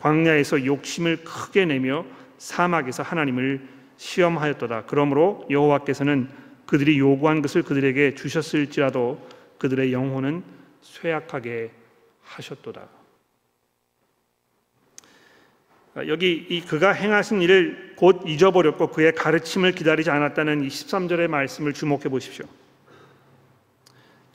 [0.00, 2.04] 광야에서 욕심을 크게 내며
[2.38, 4.84] 사막에서 하나님을 시험하였도다.
[4.86, 6.28] 그러므로 여호와께서는
[6.68, 9.26] 그들이 요구한 것을 그들에게 주셨을지라도
[9.56, 10.44] 그들의 영혼은
[10.82, 11.70] 쇠약하게
[12.20, 12.86] 하셨도다.
[16.06, 22.10] 여기 이 그가 행하신 일을 곧 잊어버렸고 그의 가르침을 기다리지 않았다는 이 13절의 말씀을 주목해
[22.10, 22.44] 보십시오.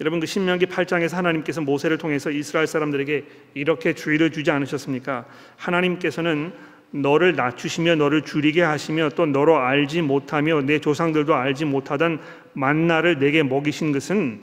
[0.01, 5.27] 여러분 그 신명기 8장에서 하나님께서 모세를 통해서 이스라엘 사람들에게 이렇게 주의를 주지 않으셨습니까?
[5.57, 6.51] 하나님께서는
[6.93, 12.21] 너를 낮추시며 너를 줄이게 하시며 또 너로 알지 못하며 내 조상들도 알지 못하던
[12.53, 14.41] 만나를 내게 먹이신 것은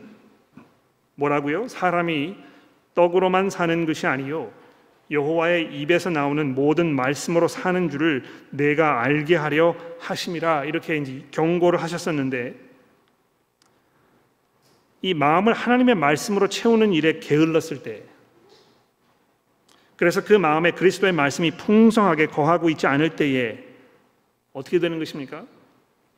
[1.15, 1.69] 뭐라고요?
[1.69, 2.37] 사람이
[2.95, 4.51] 떡으로만 사는 것이 아니요
[5.13, 12.55] 여호와의 입에서 나오는 모든 말씀으로 사는 줄을 내가 알게 하려 하심이라 이렇게 이제 경고를 하셨었는데
[15.03, 18.03] 이 마음을 하나님의 말씀으로 채우는 일에 게을렀을 때
[20.01, 23.59] 그래서 그 마음에 그리스도의 말씀이 풍성하게 거하고 있지 않을 때에
[24.55, 25.45] 어떻게 되는 것입니까?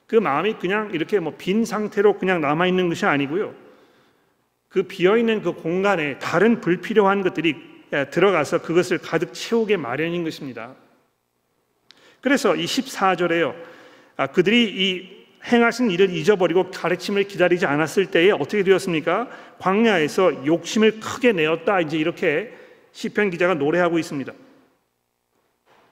[0.07, 3.53] 그 마음이 그냥 이렇게 뭐 빈 상태로 그냥 남아 있는 것이 아니고요.
[4.69, 7.57] 그 비어 있는 그 공간에 다른 불필요한 것들이
[8.13, 10.77] 들어가서 그것을 가득 채우게 마련인 것입니다.
[12.21, 13.53] 그래서 이 14절에요.
[14.17, 19.29] 아, 그들이 이 행하신 일을 잊어버리고 가르침을 기다리지 않았을 때에 어떻게 되었습니까?
[19.59, 21.81] 광야에서 욕심을 크게 내었다.
[21.81, 22.62] 이제 이렇게
[22.93, 24.33] 시편 기자가 노래하고 있습니다.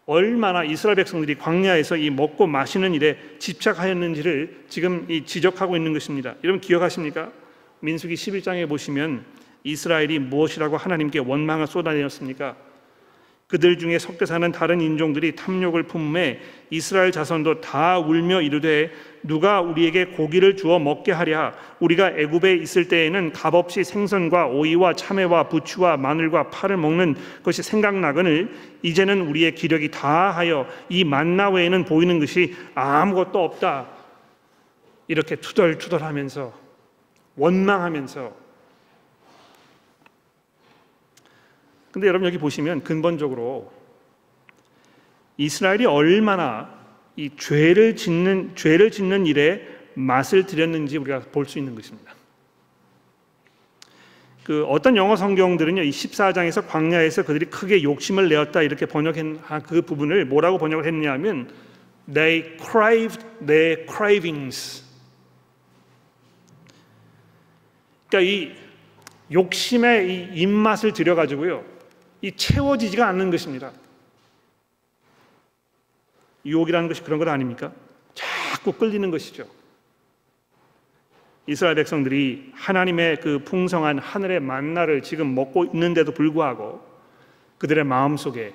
[0.07, 6.35] 얼마나 이스라엘 백성들이 광야에서 이 먹고 마시는 일에 집착하였는지를 지금 이 지적하고 있는 것입니다.
[6.43, 7.31] 여러분 기억하십니까?
[7.81, 9.25] 민수기 11장에 보시면
[9.63, 12.57] 이스라엘이 무엇이라고 하나님께 원망을 쏟아내었습니까?
[13.51, 18.93] 그들 중에 섞여 사는 다른 인종들이 탐욕을 품에 이스라엘 자손도 다 울며 이르되
[19.25, 21.53] 누가 우리에게 고기를 주어 먹게 하랴?
[21.81, 29.23] 우리가 애굽에 있을 때에는 값없이 생선과 오이와 참외와 부추와 마늘과 파를 먹는 것이 생각나거늘 이제는
[29.23, 33.89] 우리의 기력이 다하여 이 만나 외에는 보이는 것이 아무것도 없다.
[35.09, 36.53] 이렇게 투덜투덜하면서
[37.35, 38.40] 원망하면서
[42.01, 43.71] 근데 여러분 여기 보시면 근본적으로
[45.37, 46.75] 이스라엘이 얼마나
[47.15, 52.15] 이 죄를 짓는 죄를 짓는 일에 맛을 들였는지 우리가 볼 수 있는 것입니다.
[54.45, 60.25] 그 어떤 영어 성경들은요, 이 14장에서 광야에서 그들이 크게 욕심을 내었다 이렇게 번역한 그 부분을
[60.25, 61.51] 뭐라고 번역을 했냐면
[62.11, 64.83] they craved their cravings.
[68.09, 68.53] 그러니까 이
[69.31, 71.70] 욕심의 이 입맛을 들여 가지고요,
[72.23, 73.73] 이 채워지지가 않는 것입니다.
[76.45, 77.73] 유혹이라는 것이 그런 것 아닙니까?
[78.15, 79.47] 자꾸 끌리는 것이죠.
[81.47, 86.81] 이스라엘 백성들이 하나님의 그 풍성한 하늘의 만나를 지금 먹고 있는데도 불구하고
[87.59, 88.53] 그들의 마음 속에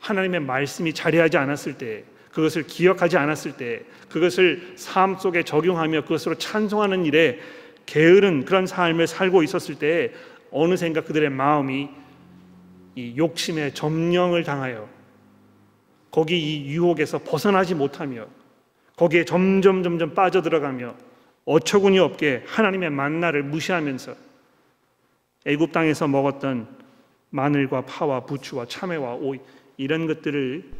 [0.00, 7.04] 하나님의 말씀이 자리하지 않았을 때 그것을 기억하지 않았을 때 그것을 삶 속에 적용하며 그것으로 찬송하는
[7.04, 7.38] 일에
[7.86, 10.12] 게으른 그런 삶을 살고 있었을 때
[10.50, 11.90] 어느샌가 그들의 마음이
[12.94, 14.88] 이 욕심의 점령을 당하여
[16.10, 18.26] 거기 이 유혹에서 벗어나지 못하며
[18.96, 20.94] 거기에 점점 점점 빠져들어가며
[21.44, 24.14] 어처구니 없게 하나님의 만나를 무시하면서
[25.46, 26.68] 애굽 땅에서 먹었던
[27.30, 29.40] 마늘과 파와 부추와 참외와 오이
[29.76, 30.70] 이런 것들을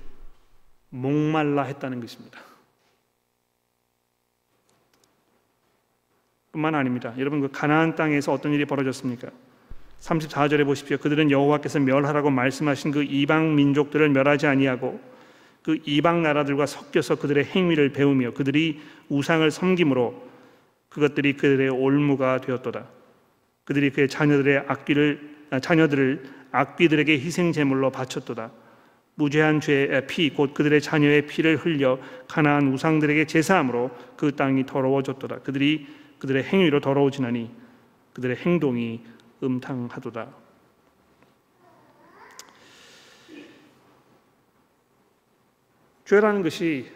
[0.91, 2.39] 목말라 했다는 것입니다.
[6.53, 7.15] 뿐만 아닙니다.
[7.17, 9.31] 여러분 그 가나안 땅에서 어떤 일이 벌어졌습니까?
[10.03, 10.99] 34절에 보십시오.
[10.99, 15.01] 그들은 여호와께서 멸하라고 말씀하신 그 이방 민족들을 멸하지 아니하고
[15.63, 20.31] 그 이방 나라들과 섞여서 그들의 행위를 배우며 그들이 우상을 섬김으로
[20.89, 22.87] 그것들이 그들의 올무가 되었도다.
[23.65, 28.51] 그들이 그의 자녀들의 악기를 아, 자녀들을 악귀들에게 희생 제물로 바쳤도다.
[29.15, 35.41] 무죄한 죄의 피, 곧 그들의 자녀의 피를 흘려 가나안 우상들에게 제사함으로 그 땅이 더러워졌도다.
[35.41, 35.87] 그들이
[36.19, 37.51] 그들의 행위로 더러워지나니
[38.15, 39.03] 그들의 행동이
[39.43, 40.43] 음탕하도다.
[46.05, 46.93] 죄라는 것이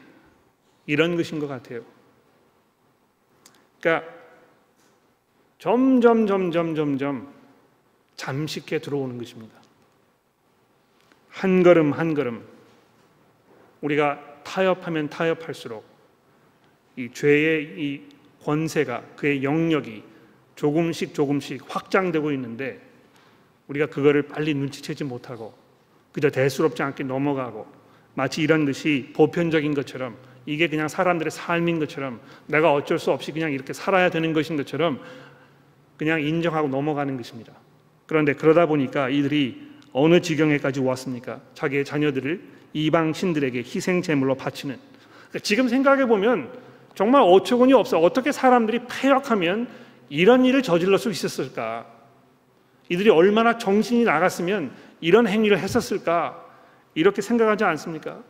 [0.85, 1.83] 이런 것인 것 같아요.
[3.81, 4.13] 그러니까
[5.59, 7.35] 점점 점점 점점
[8.17, 9.59] 잠식해 들어오는 것입니다.
[11.31, 12.47] 한 걸음 한 걸음
[13.81, 15.85] 우리가 타협하면 타협할수록
[16.97, 18.09] 이 죄의 이
[18.43, 20.03] 권세가 그의 영역이
[20.57, 22.81] 조금씩 조금씩 확장되고 있는데
[23.69, 25.55] 우리가 그거를 빨리 눈치채지 못하고
[26.13, 27.67] 그저 대수롭지 않게 넘어가고
[28.15, 30.17] 마치 이런 것이 보편적인 것처럼
[30.47, 35.01] 이게 그냥 사람들의 삶인 것처럼 내가 어쩔 수 없이 그냥 이렇게 살아야 되는 것인 것처럼
[35.99, 37.53] 그냥 인정하고 넘어가는 것입니다.
[38.07, 41.41] 그런데 그러다 보니까 이들이 어느 지경에까지 왔습니까?
[41.55, 42.41] 자기의 자녀들을
[42.75, 44.77] 이방 신들에게 희생 제물로 바치는.
[45.29, 46.53] 그러니까 지금 생각해 보면
[46.95, 47.99] 정말 어처구니 없어.
[47.99, 49.69] 어떻게 사람들이 폐역하면
[50.09, 51.87] 이런 일을 저질러 수 있었을까?
[52.89, 56.45] 이들이 얼마나 정신이 나갔으면 이런 행위를 했었을까?
[56.95, 58.23] 이렇게 생각하지 않습니까?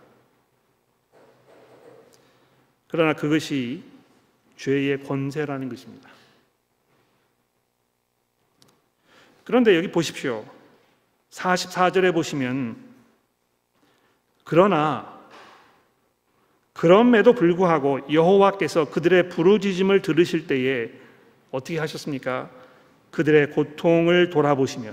[2.88, 3.82] 그러나 그것이
[4.56, 6.08] 죄의 권세라는 것입니다.
[9.44, 10.44] 그런데 여기 보십시오.
[11.30, 12.76] 44절에 보시면
[14.44, 15.16] 그러나
[16.72, 20.90] 그럼에도 불구하고 여호와께서 그들의 부르짖음을 들으실 때에
[21.56, 22.50] 어떻게 하셨습니까?
[23.10, 24.92] 그들의 고통을 돌아보시며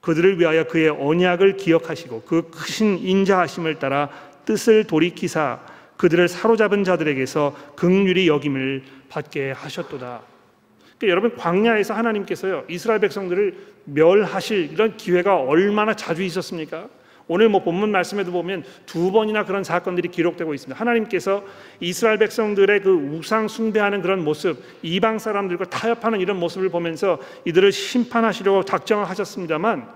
[0.00, 4.10] 그들을 위하여 그의 언약을 기억하시고 그 크신 인자하심을 따라
[4.44, 5.60] 뜻을 돌이키사
[5.96, 10.22] 그들을 사로잡은 자들에게서 극률이 여김을 받게 하셨도다.
[10.98, 16.88] 그러니까 여러분 광야에서 하나님께서요 이스라엘 백성들을 멸하실 이런 기회가 얼마나 자주 있었습니까?
[17.28, 20.80] 오늘 뭐 본문 말씀에도 보면 두 번이나 그런 사건들이 기록되고 있습니다.
[20.80, 21.44] 하나님께서
[21.78, 28.64] 이스라엘 백성들의 그 우상 숭배하는 그런 모습, 이방 사람들과 타협하는 이런 모습을 보면서 이들을 심판하시려고
[28.64, 29.88] 작정을 하셨습니다만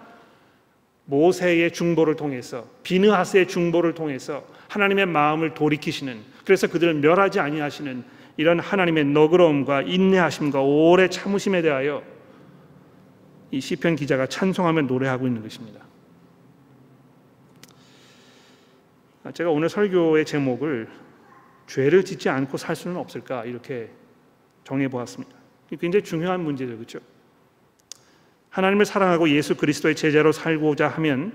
[1.06, 8.04] 모세의 중보를 통해서 비느하스의 중보를 통해서 하나님의 마음을 돌이키시는 그래서 그들을 멸하지 아니하시는
[8.36, 12.02] 이런 하나님의 너그러움과 인내하심과 오래 참으심에 대하여
[13.50, 15.91] 이 시편 기자가 찬송하며 노래하고 있는 것입니다.
[19.30, 20.88] 제가 오늘 설교의 제목을
[21.68, 23.90] 죄를 짓지 않고 살 수는 없을까 이렇게
[24.64, 25.34] 정해 보았습니다.
[25.80, 26.98] 굉장히 중요한 문제죠, 그렇죠?
[28.50, 31.32] 하나님을 사랑하고 예수 그리스도의 제자로 살고자 하면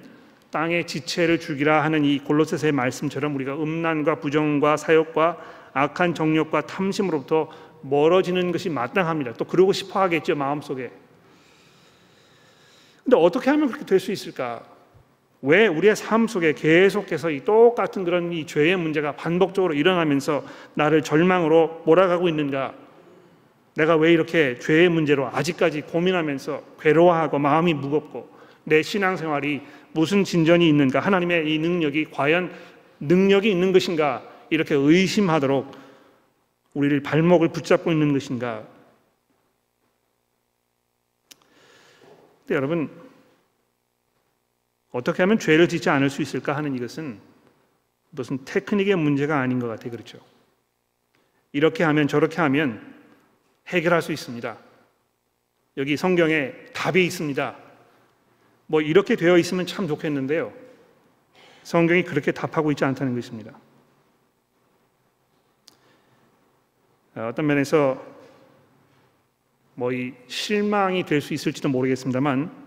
[0.52, 5.38] 땅의 지체를 죽이라 하는 이 골로새서의 말씀처럼 우리가 음란과 부정과 사욕과
[5.74, 7.50] 악한 정욕과 탐심으로부터
[7.82, 9.34] 멀어지는 것이 마땅합니다.
[9.34, 10.92] 또 그러고 싶어 하겠죠, 마음속에.
[13.04, 14.64] 근데 어떻게 하면 그렇게 될 수 있을까?
[15.42, 21.84] 왜 우리의 삶 속에 계속해서 이 똑같은 그런 이 죄의 문제가 반복적으로 일어나면서 나를 절망으로
[21.86, 22.74] 몰아가고 있는가?
[23.76, 28.28] 내가 왜 이렇게 죄의 문제로 아직까지 고민하면서 괴로워하고 마음이 무겁고
[28.64, 29.62] 내 신앙생활이
[29.94, 31.00] 무슨 진전이 있는가?
[31.00, 32.52] 하나님의 이 능력이 과연
[33.00, 34.24] 능력이 있는 것인가?
[34.50, 35.72] 이렇게 의심하도록
[36.74, 38.64] 우리를 발목을 붙잡고 있는 것인가?
[42.50, 42.90] 여러분
[44.92, 47.20] 어떻게 하면 죄를 짓지 않을 수 있을까 하는 이것은
[48.10, 49.92] 무슨 테크닉의 문제가 아닌 것 같아요.
[49.92, 50.20] 그렇죠?
[51.52, 52.96] 이렇게 하면 저렇게 하면
[53.68, 54.58] 해결할 수 있습니다.
[55.78, 57.56] 여기 성경에 답이 있습니다.
[58.68, 60.54] 뭐 이렇게 되어 있으면 참 좋겠는데요.
[61.64, 63.52] 성경이 그렇게 답하고 있지 않다는 것입니다.
[67.16, 68.04] 어, 어떤 면에서
[69.76, 72.67] 뭐 이 실망이 될 수 있을지도 모르겠습니다만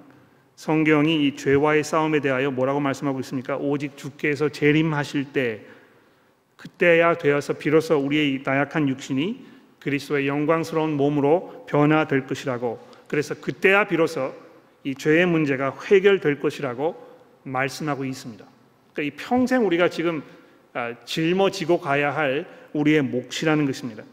[0.61, 3.57] 성경이 이 죄와의 싸움에 대하여 뭐라고 말씀하고 있습니까?
[3.57, 5.62] 오직 주께서 재림하실 때
[6.57, 9.47] 그때야 되어서 비로소 우리의 나약한 육신이
[9.78, 12.78] 그리스도의 영광스러운 몸으로 변화될 것이라고
[13.09, 14.34] 그래서 그때야 비로소
[14.84, 16.95] 이 죄의 문제가 해결될 것이라고
[17.45, 18.45] 말씀하고 있습니다.
[18.93, 20.22] 그러니까 이 평생 우리가 지금
[20.74, 24.05] 아, 짊어지고 가야 할 우리의 몫이라는 것입니다.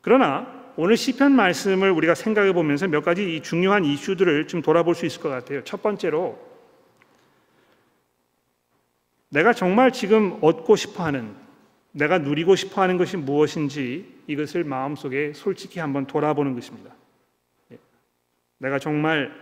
[0.00, 5.06] 그러나 오늘 시편 말씀을 우리가 생각해 보면서 몇 가지 이 중요한 이슈들을 좀 돌아볼 수
[5.06, 5.62] 있을 것 같아요.
[5.64, 6.38] 첫 번째로
[9.28, 11.34] 내가 정말 지금 얻고 싶어 하는
[11.92, 16.94] 내가 누리고 싶어 하는 것이 무엇인지 이것을 마음속에 솔직히 한번 돌아보는 것입니다.
[17.72, 17.78] 예.
[18.58, 19.32] 내가 정말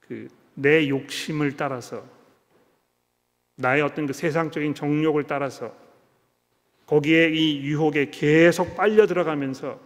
[0.00, 2.04] 그 내 욕심을 따라서
[3.56, 5.74] 나의 어떤 그 세상적인 정욕을 따라서
[6.86, 9.80] 거기에 이 유혹에 계속 빨려 들어가면서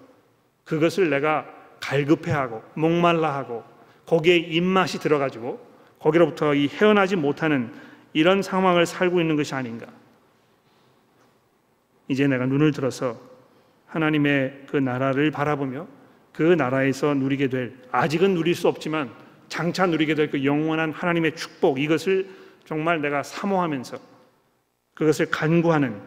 [0.68, 1.46] 그것을 내가
[1.80, 3.64] 갈급해하고 목말라하고
[4.04, 5.66] 거기에 입맛이 들어가지고
[5.98, 7.72] 거기로부터 이 헤어나지 못하는
[8.12, 9.86] 이런 상황을 살고 있는 것이 아닌가.
[12.08, 13.18] 이제 내가 눈을 들어서
[13.86, 15.86] 하나님의 그 나라를 바라보며
[16.32, 19.10] 그 나라에서 누리게 될 아직은 누릴 수 없지만
[19.48, 22.28] 장차 누리게 될 그 영원한 하나님의 축복 이것을
[22.66, 23.98] 정말 내가 사모하면서
[24.94, 25.98] 그것을 간구하는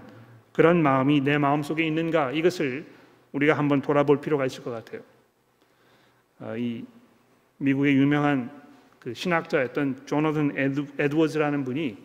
[0.54, 2.86] 그런 마음이 내 마음 속에 있는가 이것을
[3.32, 5.02] 우리가 한번 돌아볼 필요가 있을 것 같아요.
[6.40, 6.84] 아, 이
[7.58, 8.52] 미국의 유명한
[9.00, 11.98] 그 신학자였던 조나든 에드워즈라는 분이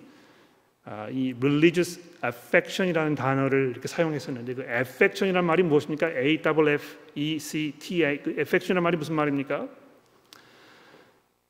[0.85, 6.11] 아, 이 religious affection이라는 단어를 이렇게 사용했었는데 그 affection이란 말이 무엇입니까?
[6.11, 9.68] A W F E C T A 그 affection이란 말이 무슨 말입니까?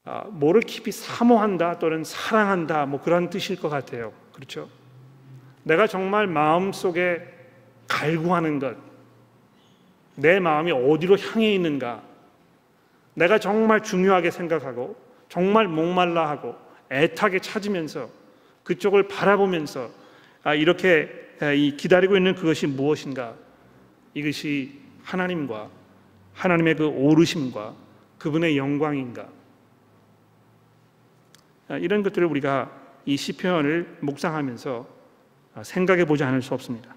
[0.05, 4.13] 아, 뭐를 깊이 사모한다 또는 사랑한다 뭐 그런 뜻일 것 같아요.
[4.33, 4.71] 그렇죠?
[5.65, 7.27] 내가 정말 마음 속에
[7.89, 8.77] 갈구하는 것,
[10.17, 12.03] 내 마음이 어디로 향해 있는가,
[13.15, 14.97] 내가 정말 중요하게 생각하고
[15.29, 16.57] 정말 목말라 하고
[16.91, 18.09] 애타게 찾으면서
[18.65, 19.91] 그쪽을 바라보면서
[20.43, 21.09] 아, 이렇게
[21.77, 23.35] 기다리고 있는 그것이 무엇인가?
[24.15, 25.69] 이것이 하나님과
[26.35, 27.75] 하나님의 그 오르심과
[28.19, 29.29] 그분의 영광인가?
[31.69, 32.71] 아, 이런 것들을 우리가
[33.05, 34.87] 이 시편을 묵상하면서
[35.55, 36.95] 아, 생각해 보지 않을 수 없습니다.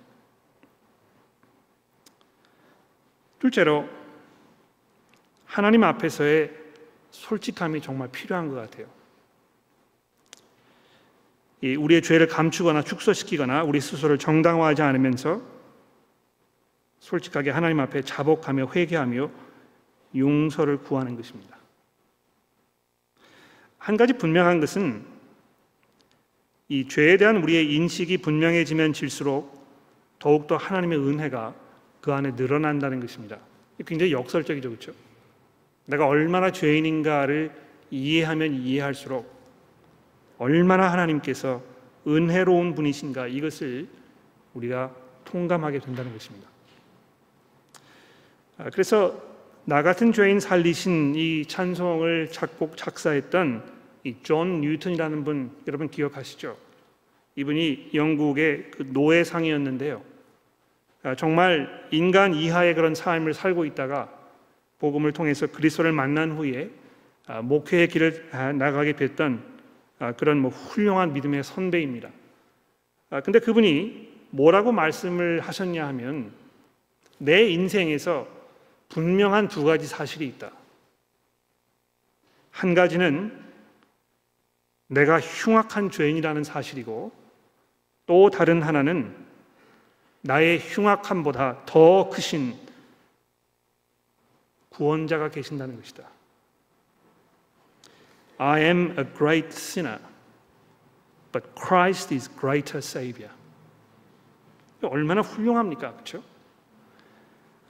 [3.40, 3.88] 둘째로
[5.46, 6.52] 하나님 앞에서의
[7.12, 8.88] 솔직함이 정말 필요한 것 같아요.
[11.62, 15.42] 우리의 죄를 감추거나 축소시키거나 우리 스스로를 정당화하지 않으면서
[17.00, 19.30] 솔직하게 하나님 앞에 자복하며 회개하며
[20.16, 21.58] 용서를 구하는 것입니다.
[23.78, 25.06] 한 가지 분명한 것은
[26.68, 29.60] 이 죄에 대한 우리의 인식이 분명해지면 질수록
[30.20, 31.56] 더욱더 하나님의 은혜가
[32.02, 33.38] 그 안에 늘어난다는 것입니다.
[33.86, 34.92] 굉장히 역설적이죠, 그렇죠?
[35.86, 37.52] 내가 얼마나 죄인인가를
[37.92, 39.30] 이해하면 이해할수록
[40.38, 41.62] 얼마나 하나님께서
[42.08, 43.88] 은혜로운 분이신가 이것을
[44.54, 44.96] 우리가
[45.26, 46.48] 통감하게 된다는 것입니다.
[48.58, 49.22] 아, 그래서
[49.66, 56.58] 나 같은 죄인 살리신 이 찬송을 작곡 작사했던 이 존 뉴턴이라는 분 여러분 기억하시죠?
[57.36, 60.02] 이분이 영국의 그 노예상이었는데요.
[61.04, 64.10] 아, 정말 인간 이하의 그런 삶을 살고 있다가
[64.80, 66.70] 복음을 통해서 그리스도를 만난 후에
[67.28, 69.44] 아, 목회의 길을 나가게 됐던
[70.00, 72.10] 아, 그런 뭐 훌륭한 믿음의 선배입니다.
[73.12, 76.32] 아, 근데 그분이 뭐라고 말씀을 하셨냐 하면
[77.18, 78.28] 내 인생에서
[78.90, 80.52] 분명한 두 가지 사실이 있다.
[82.52, 83.38] 한 가지는
[84.88, 87.12] 내가 흉악한 죄인이라는 사실이고
[88.06, 89.29] 또 다른 하나는
[90.22, 92.56] 나의 흉악함보다 더 크신
[94.70, 96.04] 구원자가 계신다는 것이다.
[98.38, 100.00] I am a great sinner,
[101.32, 103.34] but Christ is greater Savior.
[104.82, 105.92] 얼마나 훌륭합니까?
[105.94, 106.24] 그렇죠?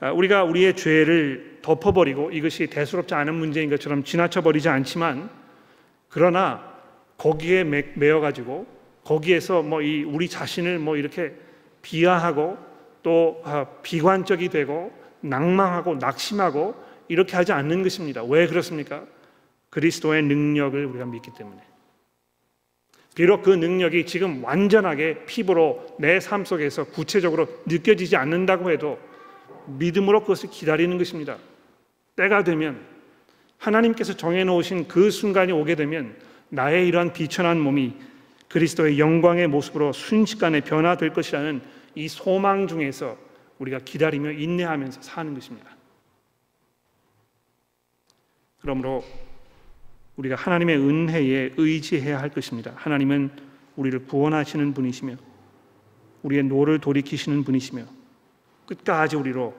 [0.00, 5.28] 우리가 우리의 죄를 덮어버리고 이것이 대수롭지 않은 문제인 것처럼 지나쳐버리지 않지만
[6.08, 6.72] 그러나
[7.18, 8.66] 거기에 매여 가지고
[9.04, 11.34] 거기에서 뭐 이 우리 자신을 뭐 이렇게
[11.82, 12.58] 비하하고
[13.02, 16.74] 또 아, 비관적이 되고 낭망하고 낙심하고
[17.08, 18.22] 이렇게 하지 않는 것입니다.
[18.22, 19.04] 왜 그렇습니까?
[19.70, 21.60] 그리스도의 능력을 우리가 믿기 때문에
[23.14, 28.98] 비록 그 능력이 지금 완전하게 피부로 내 삶 속에서 구체적으로 느껴지지 않는다고 해도
[29.66, 31.36] 믿음으로 그것을 기다리는 것입니다.
[32.16, 32.80] 때가 되면
[33.58, 36.16] 하나님께서 정해놓으신 그 순간이 오게 되면
[36.48, 37.94] 나의 이러한 비천한 몸이
[38.50, 41.62] 그리스도의 영광의 모습으로 순식간에 변화될 것이라는
[41.94, 43.16] 이 소망 중에서
[43.58, 45.70] 우리가 기다리며 인내하면서 사는 것입니다.
[48.60, 49.04] 그러므로
[50.16, 52.72] 우리가 하나님의 은혜에 의지해야 할 것입니다.
[52.74, 53.30] 하나님은
[53.76, 55.14] 우리를 구원하시는 분이시며
[56.22, 57.84] 우리의 노를 돌이키시는 분이시며
[58.66, 59.54] 끝까지 우리로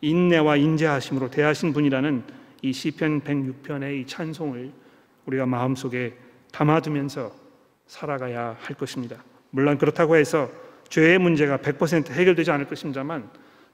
[0.00, 2.24] 인내와 인자하심으로 대하신 분이라는
[2.62, 4.72] 이 시편 106편의 이 찬송을
[5.26, 6.14] 우리가 마음속에
[6.52, 7.43] 담아두면서
[7.86, 9.22] 살아가야 할 것입니다.
[9.50, 10.50] 물론 그렇다고 해서
[10.88, 13.30] 죄의 문제가 100% 해결되지 않을 것입니다만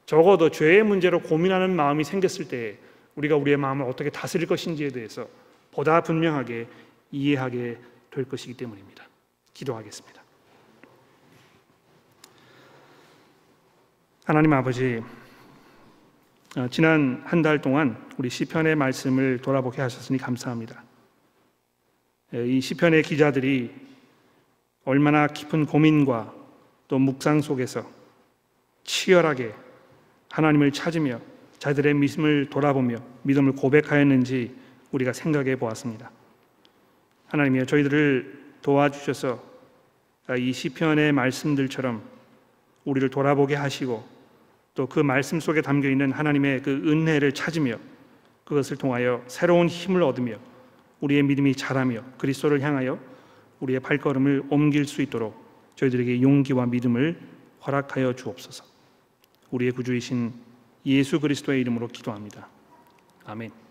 [0.07, 2.79] 적어도 죄의 문제로 고민하는 마음이 생겼을 때
[3.15, 5.27] 우리가 우리의 마음을 어떻게 다스릴 것인지에 대해서
[5.73, 6.67] 보다 분명하게
[7.13, 7.79] 이해하게
[8.11, 9.05] 될 것이기 때문입니다.
[9.55, 10.23] 기도하겠습니다.
[14.25, 15.03] 하나님 아버지,
[16.57, 20.83] 어, 지난 한 달 동안 우리 시편의 말씀을 돌아보게 하셨으니 감사합니다.
[22.33, 23.90] 이 시편의 기자들이
[24.85, 26.35] 얼마나 깊은 고민과
[26.89, 27.87] 또 묵상 속에서
[28.85, 29.55] 치열하게
[30.31, 31.21] 하나님을 찾으며
[31.59, 34.55] 자들의 믿음을 돌아보며 믿음을 고백하였는지
[34.93, 36.11] 우리가 생각해 보았습니다.
[37.27, 39.43] 하나님이여 저희들을 도와주셔서
[40.39, 42.03] 이 시편의 말씀들처럼
[42.85, 44.21] 우리를 돌아보게 하시고
[44.75, 47.77] 또 그 말씀 속에 담겨 있는 하나님의 그 은혜를 찾으며
[48.45, 50.37] 그것을 통하여 새로운 힘을 얻으며
[51.01, 52.99] 우리의 믿음이 자라며 그리스도를 향하여
[53.61, 55.35] 우리의 발걸음을 옮길 수 있도록
[55.77, 57.21] 저희들에게 용기와 믿음을
[57.67, 58.65] 허락하여 주옵소서.
[59.51, 60.33] 우리의 구주이신
[60.87, 62.49] 예수 그리스도의 이름으로 기도합니다.
[63.25, 63.70] 아멘.